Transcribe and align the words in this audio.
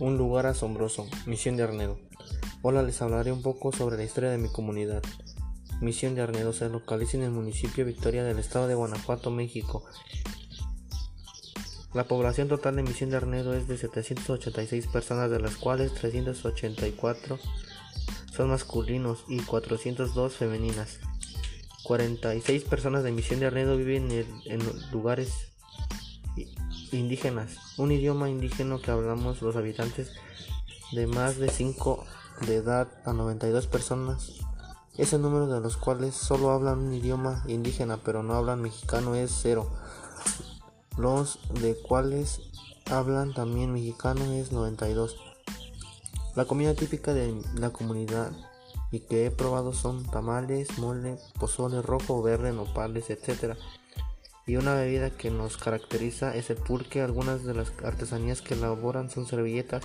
Un 0.00 0.18
lugar 0.18 0.46
asombroso, 0.46 1.06
Misión 1.24 1.56
de 1.56 1.62
Arnedo. 1.62 2.00
Hola, 2.62 2.82
les 2.82 3.00
hablaré 3.00 3.30
un 3.30 3.42
poco 3.42 3.70
sobre 3.70 3.96
la 3.96 4.02
historia 4.02 4.28
de 4.28 4.38
mi 4.38 4.48
comunidad. 4.48 5.04
Misión 5.80 6.16
de 6.16 6.22
Arnedo 6.22 6.52
se 6.52 6.68
localiza 6.68 7.16
en 7.16 7.22
el 7.22 7.30
municipio 7.30 7.84
Victoria 7.84 8.24
del 8.24 8.40
estado 8.40 8.66
de 8.66 8.74
Guanajuato, 8.74 9.30
México. 9.30 9.84
La 11.92 12.08
población 12.08 12.48
total 12.48 12.74
de 12.74 12.82
Misión 12.82 13.10
de 13.10 13.18
Arnedo 13.18 13.54
es 13.54 13.68
de 13.68 13.78
786 13.78 14.88
personas, 14.88 15.30
de 15.30 15.38
las 15.38 15.56
cuales 15.56 15.94
384 15.94 17.38
son 18.36 18.48
masculinos 18.48 19.24
y 19.28 19.42
402 19.42 20.34
femeninas. 20.34 20.98
46 21.84 22.64
personas 22.64 23.04
de 23.04 23.12
Misión 23.12 23.38
de 23.38 23.46
Arnedo 23.46 23.76
viven 23.76 24.10
en, 24.10 24.26
en 24.46 24.60
lugares 24.90 25.53
indígenas, 26.94 27.56
un 27.78 27.92
idioma 27.92 28.30
indígena 28.30 28.78
que 28.78 28.90
hablamos 28.90 29.42
los 29.42 29.56
habitantes 29.56 30.12
de 30.92 31.06
más 31.06 31.36
de 31.38 31.48
5 31.48 32.04
de 32.46 32.56
edad 32.56 32.88
a 33.04 33.12
92 33.12 33.66
personas. 33.66 34.32
Ese 34.96 35.18
número 35.18 35.46
de 35.48 35.60
los 35.60 35.76
cuales 35.76 36.14
solo 36.14 36.50
hablan 36.50 36.78
un 36.78 36.94
idioma 36.94 37.42
indígena 37.48 37.98
pero 37.98 38.22
no 38.22 38.34
hablan 38.34 38.62
mexicano 38.62 39.14
es 39.14 39.32
cero. 39.42 39.70
Los 40.96 41.40
de 41.60 41.76
cuales 41.76 42.40
hablan 42.90 43.34
también 43.34 43.72
mexicano 43.72 44.24
es 44.32 44.52
92. 44.52 45.16
La 46.36 46.44
comida 46.44 46.74
típica 46.74 47.12
de 47.12 47.42
la 47.54 47.70
comunidad 47.70 48.32
y 48.90 49.00
que 49.00 49.26
he 49.26 49.30
probado 49.30 49.72
son 49.72 50.04
tamales, 50.04 50.78
mole, 50.78 51.18
pozole 51.38 51.82
rojo, 51.82 52.22
verde, 52.22 52.52
nopales, 52.52 53.10
etc 53.10 53.56
y 54.46 54.56
una 54.56 54.74
bebida 54.74 55.10
que 55.10 55.30
nos 55.30 55.56
caracteriza 55.56 56.34
es 56.34 56.50
el 56.50 56.56
pulque. 56.56 57.00
Algunas 57.00 57.44
de 57.44 57.54
las 57.54 57.72
artesanías 57.82 58.42
que 58.42 58.54
elaboran 58.54 59.10
son 59.10 59.26
servilletas 59.26 59.84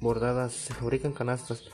bordadas, 0.00 0.52
se 0.52 0.74
fabrican 0.74 1.12
canastas. 1.12 1.64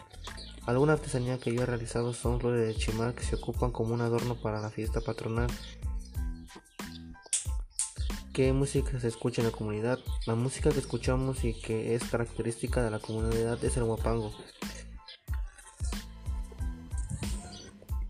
Alguna 0.67 0.93
artesanía 0.93 1.39
que 1.39 1.55
yo 1.55 1.63
he 1.63 1.67
realizado 1.67 2.13
son 2.13 2.41
flores 2.41 2.67
de 2.67 2.75
chimal 2.75 3.15
que 3.15 3.25
se 3.25 3.37
ocupan 3.37 3.71
como 3.71 3.95
un 3.95 4.03
adorno 4.03 4.37
para 4.37 4.61
la 4.61 4.71
fiesta 4.71 5.01
patronal. 5.01 5.49
¿Qué 8.35 8.53
música 8.53 9.01
se 9.01 9.09
escucha 9.09 9.41
en 9.41 9.49
la 9.49 9.53
comunidad? 9.53 9.99
La 10.27 10.35
música 10.35 10.71
que 10.71 10.79
escuchamos 10.79 11.43
y 11.43 11.55
que 11.55 11.95
es 11.95 12.05
característica 12.05 12.85
de 12.85 12.91
la 12.91 12.99
comunidad 12.99 13.65
es 13.65 13.77
el 13.79 13.85
guapango. 13.85 14.33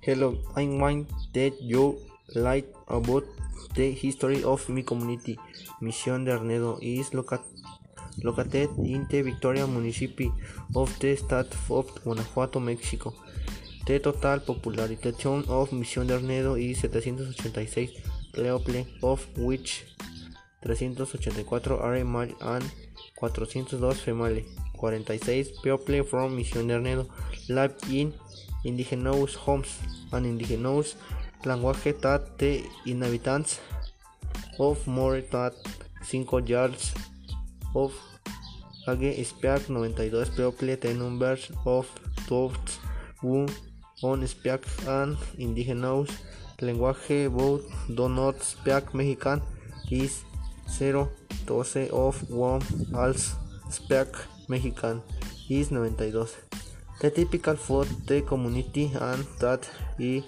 Hello, 0.03 0.39
I'm 0.57 0.83
Wine 0.83 1.07
that 1.33 1.53
you 1.61 1.98
like 2.34 2.67
about 2.89 3.25
The 3.75 3.93
History 3.93 4.43
of 4.45 4.69
My 4.69 4.83
Community 4.83 5.39
Mission 5.81 6.25
de 6.25 6.33
Arnedo 6.33 6.79
is 6.83 7.12
located 7.15 8.70
in 8.79 9.07
the 9.09 9.23
Victoria 9.23 9.67
Municipality 9.67 10.33
of 10.75 10.98
the 10.98 11.17
State 11.17 11.55
of 11.70 11.87
Guanajuato, 12.05 12.61
Mexico. 12.61 13.15
The 13.87 13.98
total 14.01 14.41
population 14.41 15.45
of 15.48 15.73
Mission 15.73 16.07
de 16.07 16.19
Arnedo 16.19 16.57
is 16.57 16.81
786 16.81 17.93
people, 18.33 18.87
of 19.03 19.27
which 19.39 19.85
384 20.63 21.81
are 21.81 22.05
male 22.05 22.35
and 22.41 22.65
402 23.19 23.92
female. 23.95 24.42
46 24.79 25.61
people 25.63 26.03
from 26.05 26.37
Mission 26.37 26.69
de 26.69 26.75
Arnedo 26.75 27.09
live 27.48 27.75
in 27.91 28.15
indigenous 28.65 29.35
homes 29.35 29.79
and 30.13 30.25
indigenous 30.25 30.95
language 31.44 32.00
that 32.00 32.39
the 32.39 32.64
inhabitants 32.86 33.61
of 34.58 34.86
more 34.86 35.20
than 35.20 35.53
5 36.03 36.48
yards 36.48 36.95
of 37.75 37.92
Age 38.89 39.27
speak 39.27 39.68
92 39.68 40.24
people 40.36 40.77
the 40.77 40.95
numbers 40.95 41.51
of 41.67 41.86
those 42.29 42.79
who 43.20 43.46
on 44.02 44.27
speak 44.27 44.64
an 44.86 45.17
indigenous 45.36 46.08
language 46.61 47.30
but 47.36 47.61
do 47.95 48.08
not 48.08 48.42
speak 48.42 48.95
Mexican 48.95 49.42
is 49.90 50.24
0 50.70 51.11
12 51.46 51.92
of 51.92 52.30
one 52.30 52.63
also 52.95 53.36
speak 53.70 54.08
Mexican 54.48 55.02
is 55.51 55.70
92 55.70 56.27
the 57.01 57.11
typical 57.11 57.57
food 57.57 57.89
the 58.07 58.23
community 58.23 58.90
and 59.01 59.24
that 59.39 59.68
is 59.98 60.24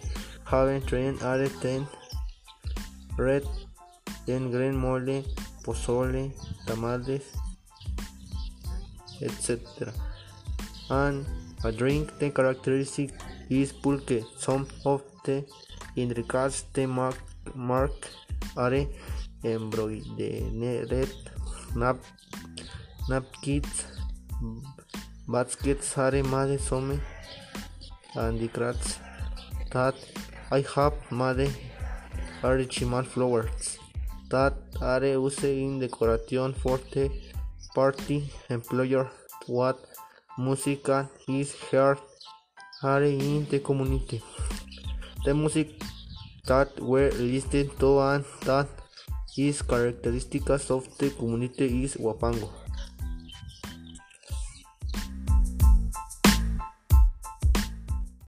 Haven 0.50 0.82
Train 0.82 1.16
are 1.22 1.46
10 1.46 1.86
Red 3.16 3.44
ten 4.26 4.50
Green 4.50 4.76
Mole, 4.76 5.24
Pozole, 5.64 6.32
Tamales, 6.66 7.22
etc. 9.22 9.92
And 10.88 11.26
a 11.64 11.70
drink 11.70 12.18
the 12.18 12.30
characteristic 12.30 13.10
is 13.48 13.72
pulque. 13.72 14.24
Some 14.38 14.66
of 14.84 15.02
the 15.24 15.44
ingredients 15.96 16.64
the 16.72 16.86
mark, 16.86 17.18
mark 17.54 18.08
are 18.56 18.86
embroidered 19.44 21.14
nap, 21.76 21.98
napkins, 23.08 23.84
baskets 25.28 25.96
are 25.96 26.22
made 26.22 26.60
some 26.60 27.00
and 28.16 28.40
the 28.40 28.48
crafts 28.48 28.98
that 29.72 29.94
I 30.52 30.64
have 30.74 30.94
made 31.12 31.52
original 32.42 33.04
flowers 33.04 33.78
that 34.30 34.54
are 34.80 35.04
used 35.04 35.44
in 35.44 35.78
decoration 35.78 36.54
for 36.54 36.78
the 36.92 37.08
party. 37.74 38.32
Employer 38.48 39.08
what 39.46 39.78
music 40.36 40.88
is 41.28 41.54
heard 41.70 41.98
are 42.82 43.02
in 43.04 43.46
the 43.48 43.60
community. 43.60 44.20
The 45.24 45.34
music 45.34 45.70
that 46.46 46.80
were 46.80 47.10
listed 47.10 47.78
to 47.78 48.00
and 48.00 48.24
that 48.42 48.68
is 49.38 49.62
characteristics 49.62 50.68
of 50.70 50.88
the 50.98 51.10
community 51.10 51.84
is 51.84 51.94
Wapango. 51.94 52.50